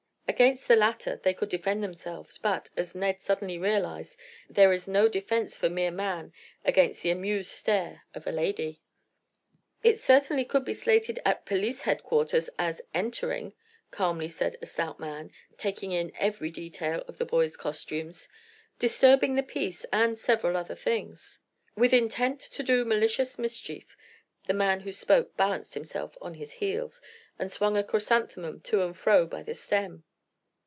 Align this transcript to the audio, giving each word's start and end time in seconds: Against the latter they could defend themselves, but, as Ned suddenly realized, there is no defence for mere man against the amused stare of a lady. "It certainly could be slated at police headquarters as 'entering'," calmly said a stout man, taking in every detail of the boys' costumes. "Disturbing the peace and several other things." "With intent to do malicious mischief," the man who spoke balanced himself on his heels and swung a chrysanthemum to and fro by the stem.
Against 0.27 0.69
the 0.69 0.77
latter 0.77 1.17
they 1.21 1.33
could 1.33 1.49
defend 1.49 1.83
themselves, 1.83 2.37
but, 2.37 2.69
as 2.77 2.95
Ned 2.95 3.19
suddenly 3.21 3.57
realized, 3.57 4.15
there 4.49 4.71
is 4.71 4.87
no 4.87 5.09
defence 5.09 5.57
for 5.57 5.69
mere 5.69 5.91
man 5.91 6.31
against 6.63 7.01
the 7.01 7.11
amused 7.11 7.51
stare 7.51 8.03
of 8.15 8.25
a 8.25 8.31
lady. 8.31 8.81
"It 9.83 9.99
certainly 9.99 10.45
could 10.45 10.63
be 10.63 10.73
slated 10.73 11.19
at 11.25 11.45
police 11.45 11.81
headquarters 11.81 12.49
as 12.57 12.81
'entering'," 12.93 13.51
calmly 13.91 14.29
said 14.29 14.55
a 14.61 14.65
stout 14.65 15.01
man, 15.01 15.31
taking 15.57 15.91
in 15.91 16.13
every 16.17 16.49
detail 16.49 17.03
of 17.09 17.17
the 17.17 17.25
boys' 17.25 17.57
costumes. 17.57 18.29
"Disturbing 18.79 19.35
the 19.35 19.43
peace 19.43 19.85
and 19.91 20.17
several 20.17 20.55
other 20.55 20.75
things." 20.75 21.41
"With 21.75 21.91
intent 21.93 22.39
to 22.39 22.63
do 22.63 22.85
malicious 22.85 23.37
mischief," 23.37 23.97
the 24.47 24.53
man 24.53 24.79
who 24.79 24.93
spoke 24.93 25.35
balanced 25.35 25.73
himself 25.73 26.17
on 26.21 26.35
his 26.35 26.53
heels 26.53 27.01
and 27.37 27.51
swung 27.51 27.75
a 27.75 27.83
chrysanthemum 27.83 28.61
to 28.61 28.81
and 28.81 28.95
fro 28.95 29.25
by 29.25 29.43
the 29.43 29.53
stem. 29.53 30.05